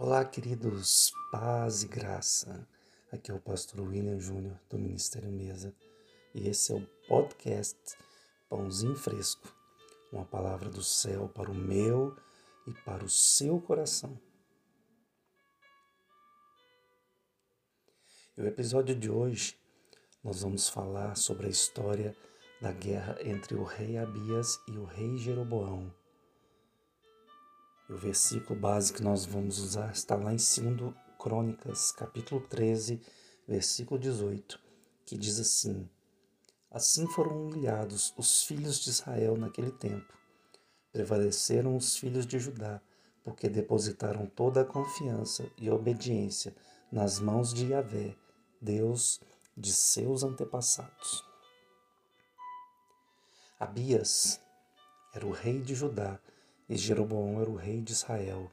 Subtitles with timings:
[0.00, 2.68] Olá, queridos, paz e graça.
[3.10, 5.74] Aqui é o pastor William Júnior do Ministério Mesa
[6.32, 7.96] e esse é o podcast
[8.48, 9.52] Pãozinho Fresco,
[10.12, 12.16] uma palavra do céu para o meu
[12.64, 14.16] e para o seu coração.
[18.36, 19.58] E o episódio de hoje
[20.22, 22.16] nós vamos falar sobre a história
[22.62, 25.92] da guerra entre o rei Abias e o rei Jeroboão.
[27.88, 33.00] E o versículo base que nós vamos usar está lá em 2 Crônicas, capítulo 13,
[33.46, 34.60] versículo 18,
[35.06, 35.88] que diz assim:
[36.70, 40.12] Assim foram humilhados os filhos de Israel naquele tempo.
[40.92, 42.78] Prevaleceram os filhos de Judá,
[43.24, 46.54] porque depositaram toda a confiança e obediência
[46.92, 48.14] nas mãos de Yahvé,
[48.60, 49.18] Deus
[49.56, 51.24] de seus antepassados.
[53.58, 54.38] Abias
[55.14, 56.20] era o rei de Judá
[56.68, 58.50] e Jeroboão era o rei de Israel.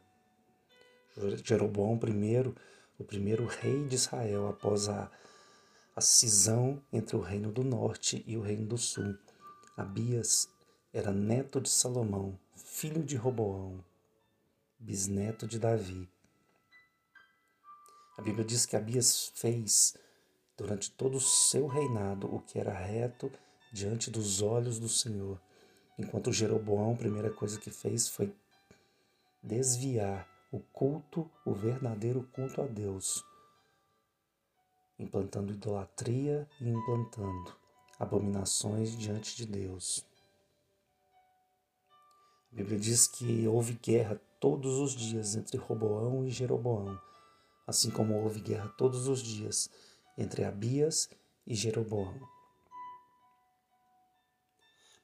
[1.43, 2.53] Jeroboão I,
[2.97, 5.11] o primeiro rei de Israel após a,
[5.95, 9.17] a cisão entre o reino do norte e o reino do sul.
[9.75, 10.47] Abias
[10.93, 13.83] era neto de Salomão, filho de Roboão,
[14.79, 16.09] bisneto de Davi.
[18.17, 19.93] A Bíblia diz que Abias fez
[20.57, 23.29] durante todo o seu reinado o que era reto
[23.73, 25.37] diante dos olhos do Senhor
[25.97, 28.33] Enquanto Jeroboão, a primeira coisa que fez foi
[29.41, 33.23] desviar o culto, o verdadeiro culto a Deus,
[34.99, 37.55] implantando idolatria e implantando
[37.97, 40.05] abominações diante de Deus.
[42.51, 46.99] A Bíblia diz que houve guerra todos os dias entre Roboão e Jeroboão,
[47.65, 49.69] assim como houve guerra todos os dias
[50.17, 51.09] entre Abias
[51.47, 52.34] e Jeroboão.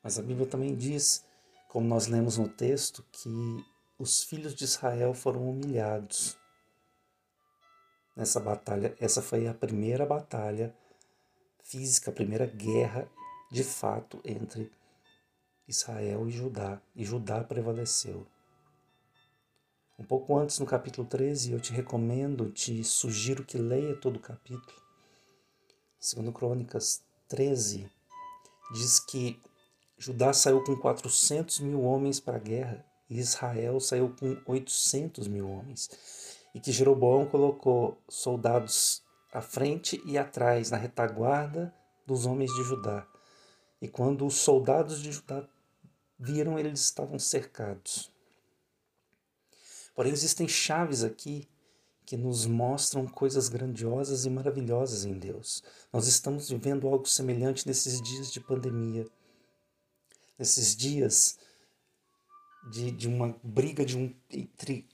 [0.03, 1.23] Mas a Bíblia também diz,
[1.67, 3.29] como nós lemos no texto, que
[3.97, 6.37] os filhos de Israel foram humilhados
[8.15, 8.95] nessa batalha.
[8.99, 10.75] Essa foi a primeira batalha
[11.63, 13.07] física, a primeira guerra
[13.51, 14.71] de fato entre
[15.67, 16.81] Israel e Judá.
[16.95, 18.25] E Judá prevaleceu.
[19.99, 24.21] Um pouco antes, no capítulo 13, eu te recomendo, te sugiro que leia todo o
[24.21, 24.81] capítulo.
[25.99, 27.87] Segundo Crônicas 13,
[28.73, 29.39] diz que
[30.01, 35.47] Judá saiu com 400 mil homens para a guerra e Israel saiu com 800 mil
[35.47, 35.91] homens.
[36.55, 41.71] E que Jeroboão colocou soldados à frente e atrás, na retaguarda
[42.03, 43.07] dos homens de Judá.
[43.79, 45.47] E quando os soldados de Judá
[46.17, 48.11] viram, eles estavam cercados.
[49.93, 51.47] Porém, existem chaves aqui
[52.07, 55.63] que nos mostram coisas grandiosas e maravilhosas em Deus.
[55.93, 59.05] Nós estamos vivendo algo semelhante nesses dias de pandemia
[60.41, 61.37] nesses dias
[62.71, 64.87] de, de uma briga de um, entre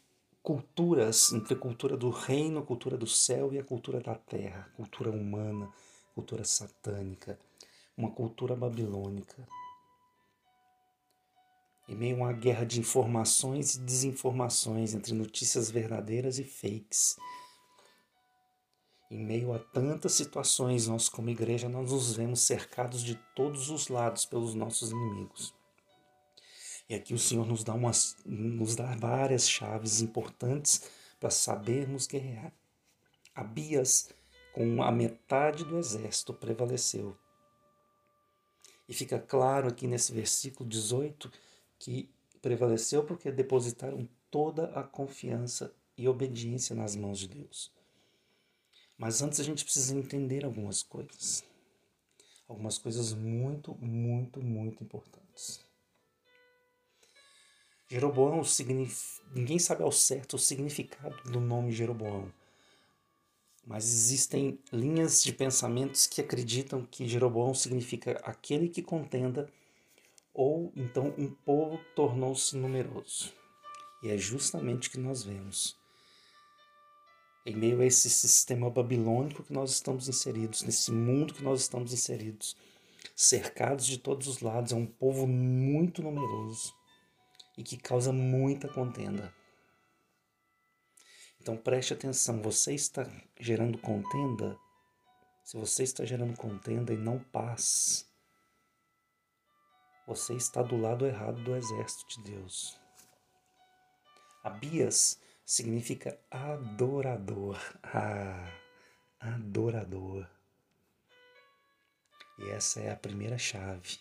[0.44, 4.70] culturas, entre a cultura do reino, a cultura do céu e a cultura da terra,
[4.76, 5.72] cultura humana,
[6.14, 7.40] cultura satânica,
[7.96, 9.48] uma cultura babilônica.
[11.88, 17.16] Em meio a uma guerra de informações e desinformações entre notícias verdadeiras e fakes.
[19.10, 23.88] Em meio a tantas situações, nós como igreja nós nos vemos cercados de todos os
[23.88, 25.54] lados pelos nossos inimigos.
[26.90, 32.54] E aqui o Senhor nos dá, umas, nos dá várias chaves importantes para sabermos guerrear.
[33.34, 34.10] Abias,
[34.54, 37.18] com a metade do exército, prevaleceu.
[38.88, 41.32] E fica claro aqui nesse versículo 18
[41.78, 42.10] que
[42.42, 47.77] prevaleceu porque depositaram toda a confiança e obediência nas mãos de Deus.
[48.98, 51.44] Mas antes a gente precisa entender algumas coisas.
[52.48, 55.64] Algumas coisas muito, muito, muito importantes.
[57.88, 58.42] Jeroboão,
[59.36, 62.34] ninguém sabe ao certo o significado do nome Jeroboão.
[63.66, 69.52] Mas existem linhas de pensamentos que acreditam que Jeroboão significa aquele que contenda,
[70.34, 73.32] ou então um povo tornou-se numeroso.
[74.02, 75.77] E é justamente o que nós vemos
[77.48, 81.94] em meio a esse sistema babilônico que nós estamos inseridos, nesse mundo que nós estamos
[81.94, 82.58] inseridos,
[83.16, 86.74] cercados de todos os lados, é um povo muito numeroso
[87.58, 89.34] e que causa muita contenda.
[91.40, 93.10] Então preste atenção, você está
[93.40, 94.60] gerando contenda?
[95.46, 98.06] Se você está gerando contenda e não paz,
[100.06, 102.78] você está do lado errado do exército de Deus.
[104.44, 105.18] Abias
[105.48, 107.58] significa adorador.
[107.82, 108.52] Ah,
[109.18, 110.28] adorador.
[112.38, 113.98] E essa é a primeira chave.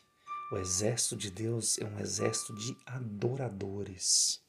[0.51, 4.45] O exército de Deus é um exército de adoradores.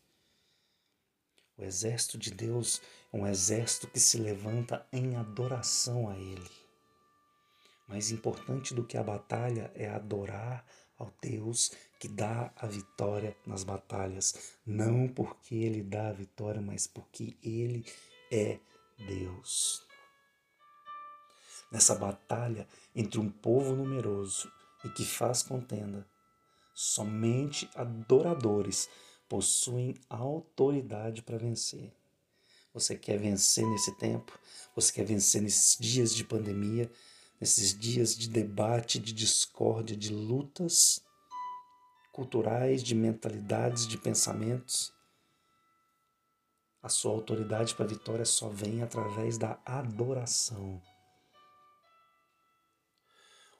[1.55, 2.81] O exército de Deus
[3.13, 6.51] é um exército que se levanta em adoração a Ele.
[7.87, 10.65] Mais importante do que a batalha é adorar
[10.97, 14.55] ao Deus que dá a vitória nas batalhas.
[14.65, 17.85] Não porque Ele dá a vitória, mas porque Ele
[18.31, 18.59] é
[18.97, 19.83] Deus.
[21.71, 24.51] Nessa batalha entre um povo numeroso
[24.83, 26.07] e que faz contenda,
[26.73, 28.89] somente adoradores
[29.27, 31.91] possuem autoridade para vencer.
[32.73, 34.37] Você quer vencer nesse tempo?
[34.75, 36.89] Você quer vencer nesses dias de pandemia,
[37.41, 41.01] nesses dias de debate, de discórdia, de lutas
[42.17, 44.91] culturais, de mentalidades, de pensamentos?
[46.81, 50.81] A sua autoridade para a vitória só vem através da adoração.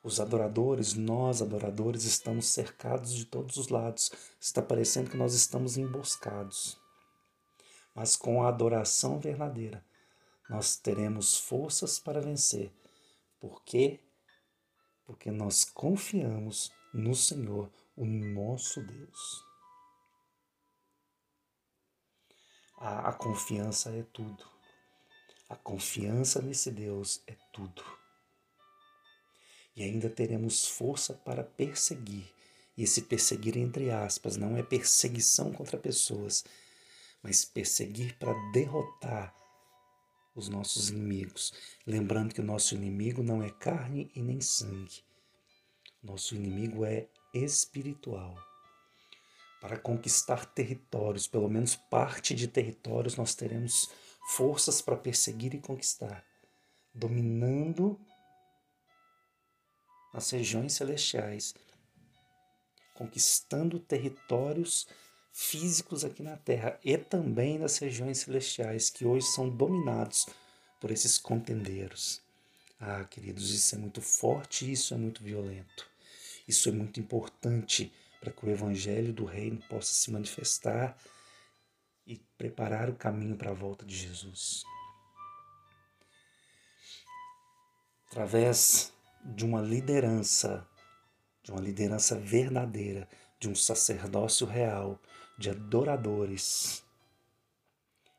[0.02, 4.12] Os adoradores, nós adoradores, estamos cercados de todos os lados.
[4.42, 6.82] Está parecendo que nós estamos emboscados.
[7.94, 9.86] Mas com a adoração verdadeira,
[10.50, 12.74] nós teremos forças para vencer.
[13.40, 14.00] Por quê?
[15.06, 19.46] Porque nós confiamos no Senhor, o nosso Deus.
[22.78, 24.46] A, a confiança é tudo.
[25.50, 27.84] A confiança nesse Deus é tudo
[29.78, 32.28] e ainda teremos força para perseguir.
[32.76, 36.44] E esse perseguir, entre aspas, não é perseguição contra pessoas,
[37.22, 39.36] mas perseguir para derrotar
[40.36, 41.54] os nossos inimigos.
[41.86, 45.04] Lembrando que o nosso inimigo não é carne e nem sangue.
[46.02, 47.08] Nosso inimigo é
[47.44, 48.36] espiritual.
[49.62, 53.90] Para conquistar territórios, pelo menos parte de territórios, nós teremos
[54.30, 56.24] forças para perseguir e conquistar,
[56.94, 58.00] dominando
[60.14, 61.54] nas regiões celestiais,
[62.94, 64.88] conquistando territórios
[65.32, 70.26] físicos aqui na Terra e também nas regiões celestiais, que hoje são dominados
[70.80, 72.22] por esses contendeiros.
[72.80, 75.88] Ah, queridos, isso é muito forte isso é muito violento.
[76.48, 80.98] Isso é muito importante para que o evangelho do reino possa se manifestar
[82.06, 84.64] e preparar o caminho para a volta de Jesus.
[88.08, 90.66] Através de uma liderança,
[91.44, 93.08] de uma liderança verdadeira,
[93.40, 95.00] de um sacerdócio real,
[95.38, 96.84] de adoradores,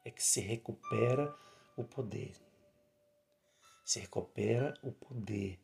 [0.04, 1.34] é que se recupera
[1.76, 2.34] o poder.
[3.84, 5.58] Se recupera o poder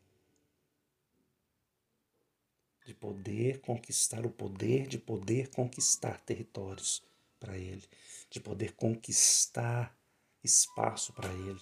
[2.85, 7.03] de poder conquistar o poder de poder conquistar territórios
[7.39, 7.83] para ele,
[8.29, 9.97] de poder conquistar
[10.43, 11.61] espaço para ele.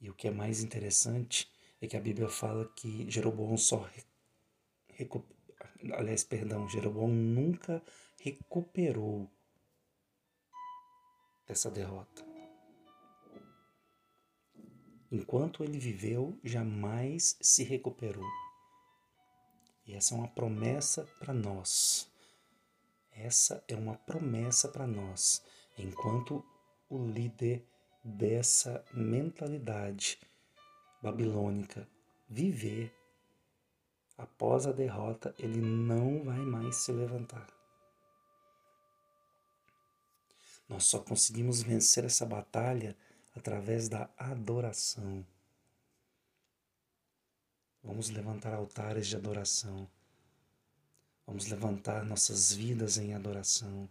[0.00, 3.88] E o que é mais interessante é que a Bíblia fala que Jeroboão só
[5.92, 7.82] aliás, perdão, Jeroboão nunca
[8.20, 9.28] recuperou
[11.46, 12.31] dessa derrota.
[15.12, 18.26] Enquanto ele viveu, jamais se recuperou.
[19.86, 22.10] E essa é uma promessa para nós.
[23.14, 25.44] Essa é uma promessa para nós.
[25.76, 26.42] Enquanto
[26.88, 27.62] o líder
[28.02, 30.18] dessa mentalidade
[31.02, 31.86] babilônica
[32.26, 32.90] viver,
[34.16, 37.48] após a derrota, ele não vai mais se levantar.
[40.66, 42.96] Nós só conseguimos vencer essa batalha
[43.34, 45.26] através da adoração.
[47.82, 49.88] Vamos levantar altares de adoração.
[51.26, 53.88] Vamos levantar nossas vidas em adoração.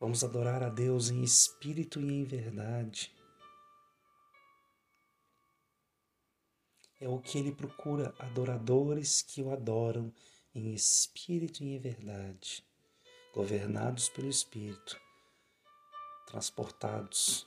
[0.00, 3.12] Vamos adorar a Deus em espírito e em verdade.
[7.00, 10.12] É o que ele procura, adoradores que o adoram
[10.54, 12.64] em espírito e em verdade,
[13.32, 15.00] governados pelo Espírito,
[16.26, 17.46] transportados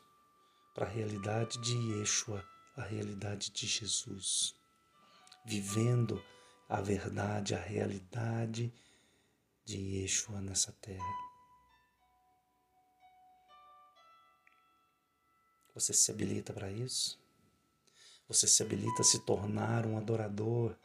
[0.74, 2.46] para a realidade de Yeshua,
[2.76, 4.56] a realidade de Jesus,
[5.46, 6.24] vivendo
[6.70, 8.74] a verdade, a realidade
[9.66, 11.32] de Yeshua nessa terra.
[15.74, 17.20] Você se habilita para isso?
[18.28, 20.76] Você se habilita a se tornar um adorador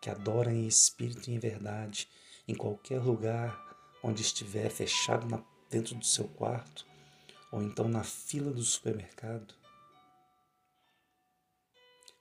[0.00, 2.08] que adora em espírito e em verdade,
[2.46, 3.67] em qualquer lugar
[4.02, 6.86] onde estiver fechado na, dentro do seu quarto
[7.50, 9.54] ou então na fila do supermercado?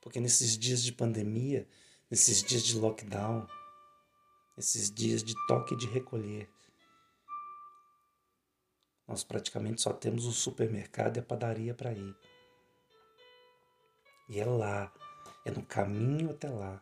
[0.01, 1.67] Porque nesses dias de pandemia,
[2.09, 3.45] nesses dias de lockdown,
[4.55, 6.49] nesses dias de toque de recolher,
[9.07, 12.15] nós praticamente só temos o supermercado e a padaria para ir.
[14.29, 14.93] E é lá,
[15.45, 16.81] é no caminho até lá,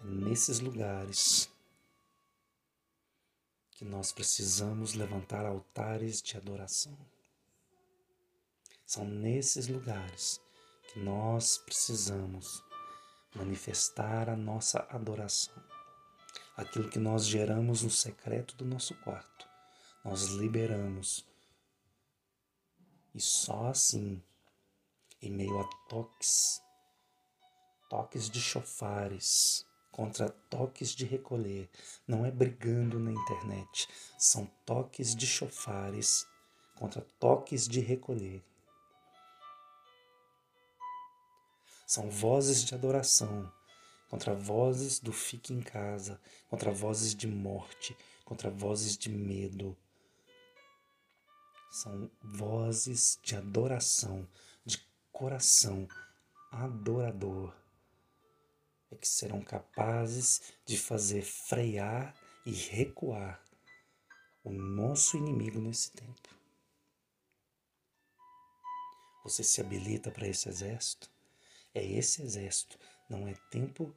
[0.00, 1.50] É nesses lugares
[3.74, 6.96] que nós precisamos levantar altares de adoração.
[8.86, 10.40] São nesses lugares
[10.92, 12.62] que nós precisamos
[13.34, 15.54] manifestar a nossa adoração.
[16.56, 19.48] Aquilo que nós geramos no secreto do nosso quarto,
[20.04, 21.26] nós liberamos.
[23.12, 24.22] E só assim,
[25.20, 26.62] em meio a toques,
[27.90, 31.70] toques de chofares, contra toques de recolher,
[32.04, 36.26] não é brigando na internet, são toques de chofares
[36.74, 38.44] contra toques de recolher.
[41.86, 43.48] São vozes de adoração
[44.10, 46.20] contra vozes do fique em casa,
[46.50, 49.76] contra vozes de morte, contra vozes de medo.
[51.70, 54.28] São vozes de adoração,
[54.64, 55.86] de coração
[56.50, 57.54] adorador
[58.94, 62.14] é que serão capazes de fazer frear
[62.46, 63.42] e recuar
[64.44, 66.28] o nosso inimigo nesse tempo.
[69.24, 71.10] Você se habilita para esse exército?
[71.74, 72.78] É esse exército.
[73.08, 73.94] Não é tempo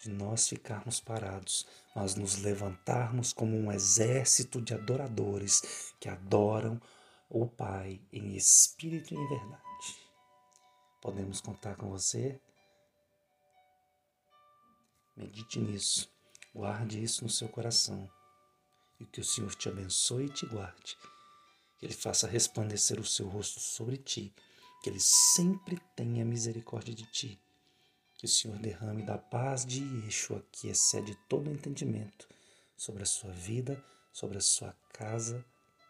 [0.00, 6.80] de nós ficarmos parados, mas nos levantarmos como um exército de adoradores que adoram
[7.28, 9.60] o Pai em espírito e em verdade.
[11.02, 12.40] Podemos contar com você?
[15.20, 16.10] Medite nisso,
[16.54, 18.10] guarde isso no seu coração
[18.98, 20.96] e que o Senhor te abençoe e te guarde.
[21.78, 24.34] Que Ele faça resplandecer o seu rosto sobre ti,
[24.82, 27.38] que Ele sempre tenha misericórdia de ti.
[28.16, 32.26] Que o Senhor derrame da paz de Yeshua, que excede todo entendimento,
[32.74, 35.44] sobre a sua vida, sobre a sua casa,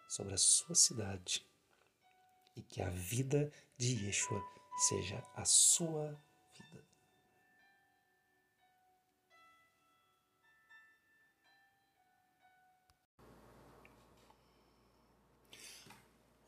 [0.08, 1.46] sobre a sua cidade.
[2.56, 4.42] E que a vida de Yeshua
[4.88, 6.20] seja a sua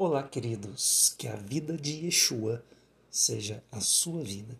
[0.04, 2.64] Olá, queridos, que a vida de Yeshua
[3.08, 4.58] seja a sua vida.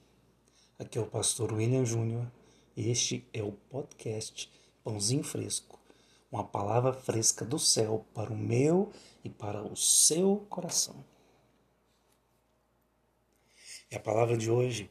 [0.78, 2.30] Aqui é o pastor William Júnior
[2.76, 4.49] e este é o podcast
[4.84, 5.80] Pãozinho Fresco,
[6.30, 8.92] uma palavra fresca do céu para o meu
[9.25, 11.04] e para o seu coração.
[13.90, 14.88] É a palavra de hoje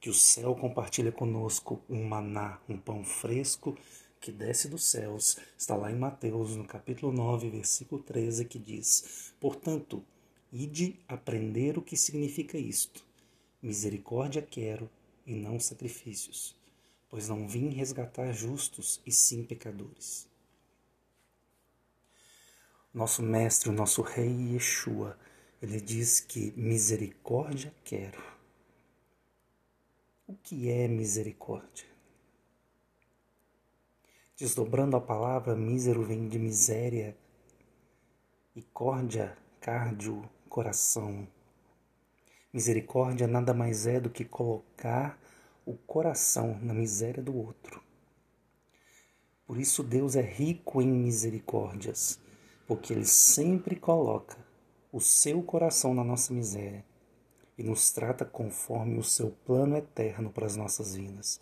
[0.00, 3.78] que o céu compartilha conosco um maná, um pão fresco
[4.20, 9.32] que desce dos céus está lá em Mateus, no capítulo 9, versículo 13, que diz:
[9.40, 10.04] Portanto,
[10.52, 13.02] ide aprender o que significa isto.
[13.62, 14.90] Misericórdia quero
[15.26, 16.54] e não sacrifícios,
[17.08, 20.28] pois não vim resgatar justos e sim pecadores.
[22.92, 25.18] Nosso mestre, o nosso rei Yeshua,
[25.62, 28.20] ele diz que misericórdia quero.
[30.26, 31.90] O que é misericórdia?
[34.40, 37.14] Desdobrando a palavra, mísero vem de miséria
[38.56, 41.28] e córdia, cardio, coração.
[42.50, 45.20] Misericórdia nada mais é do que colocar
[45.66, 47.82] o coração na miséria do outro.
[49.46, 52.18] Por isso Deus é rico em misericórdias,
[52.66, 54.38] porque Ele sempre coloca
[54.90, 56.82] o seu coração na nossa miséria
[57.58, 61.38] e nos trata conforme o seu plano eterno para as nossas vidas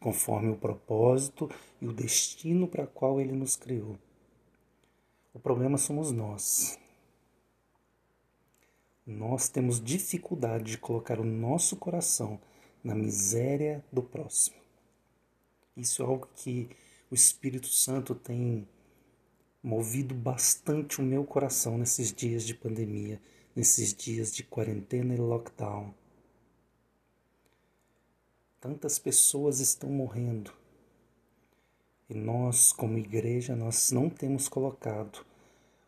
[0.00, 3.96] conforme o propósito e o destino para qual ele nos criou.
[5.32, 6.78] O problema somos nós.
[9.06, 12.40] Nós temos dificuldade de colocar o nosso coração
[12.82, 14.56] na miséria do próximo.
[15.76, 16.68] Isso é algo que
[17.10, 18.66] o Espírito Santo tem
[19.62, 23.20] movido bastante o meu coração nesses dias de pandemia,
[23.56, 25.94] nesses dias de quarentena e lockdown.
[28.64, 30.50] Tantas pessoas estão morrendo.
[32.08, 35.22] E nós, como igreja, nós não temos colocado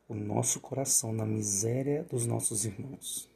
[0.07, 3.31] o nosso coração na miséria dos nossos irmãos.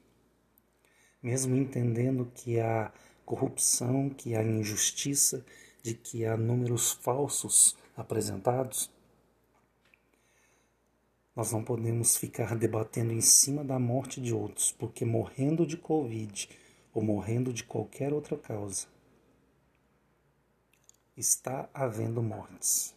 [1.22, 2.92] Mesmo entendendo que há
[3.24, 5.42] corrupção, que há injustiça,
[5.82, 8.90] de que há números falsos apresentados,
[11.34, 16.46] nós não podemos ficar debatendo em cima da morte de outros, porque morrendo de Covid
[16.92, 18.86] ou morrendo de qualquer outra causa,
[21.20, 22.94] está havendo mortes.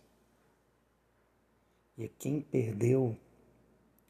[1.98, 3.15] E quem perdeu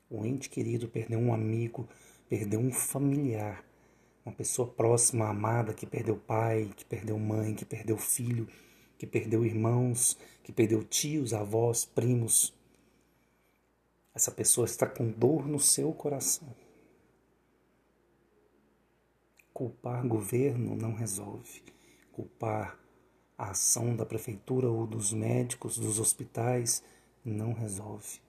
[0.10, 1.90] um ente querido, perdeu um amigo,
[2.30, 3.66] perdeu um familiar,
[4.26, 8.48] uma pessoa próxima, amada, que perdeu pai, que perdeu mãe, que perdeu filho,
[8.98, 12.54] que perdeu irmãos, que perdeu tios, avós, primos.
[14.14, 16.56] Essa pessoa está com dor no seu coração.
[19.52, 21.64] Culpar governo não resolve.
[22.12, 22.83] Culpar
[23.38, 26.84] A ação da prefeitura ou dos médicos, dos hospitais,
[27.26, 28.20] não resolve.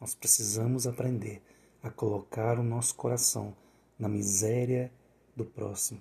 [0.00, 1.42] Nós precisamos aprender
[1.82, 3.54] a colocar o nosso coração
[3.98, 4.92] na miséria
[5.34, 6.00] do próximo.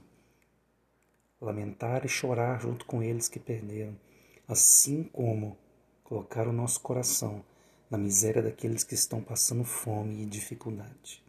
[1.42, 4.00] Lamentar e chorar junto com eles que perderam,
[4.48, 5.58] assim como
[6.04, 7.44] colocar o nosso coração
[7.90, 11.24] na miséria daqueles que estão passando fome e dificuldade.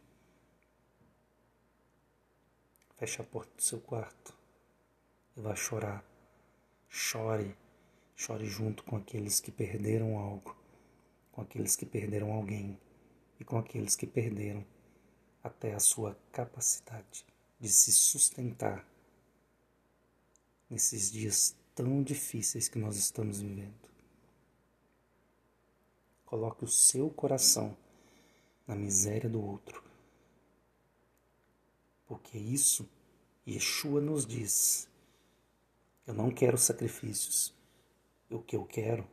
[2.97, 4.33] Feche a porta do seu quarto
[5.37, 6.03] e vá chorar.
[6.89, 7.55] Chore,
[8.15, 10.55] chore junto com aqueles que perderam algo,
[11.31, 12.77] com aqueles que perderam alguém
[13.39, 14.65] e com aqueles que perderam
[15.43, 17.25] até a sua capacidade
[17.59, 18.85] de se sustentar
[20.69, 23.89] nesses dias tão difíceis que nós estamos vivendo.
[26.25, 27.77] Coloque o seu coração
[28.67, 29.89] na miséria do outro
[32.09, 32.89] porque isso
[33.47, 34.88] Yeshua nos diz:
[36.09, 37.53] eu não quero sacrifícios,
[38.31, 39.07] o que eu quero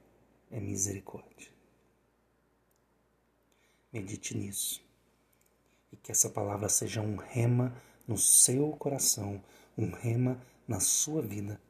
[0.50, 1.50] é misericórdia.
[3.92, 4.82] Medite nisso
[5.92, 7.76] e que essa palavra seja um rema
[8.08, 9.44] no seu coração,
[9.76, 11.60] um rema na sua vida.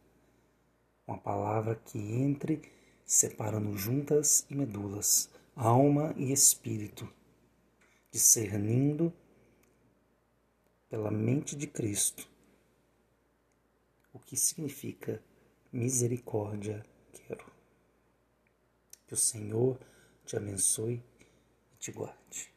[1.05, 2.63] Uma palavra que entre
[3.05, 7.13] separando juntas e medulas, alma e espírito,
[8.13, 9.13] discernindo
[10.89, 12.36] pela mente de Cristo
[14.17, 15.23] o que significa
[15.71, 16.83] misericórdia
[17.13, 17.45] quero.
[19.07, 19.79] Que o Senhor
[20.25, 21.05] te abençoe
[21.73, 22.56] e te guarde.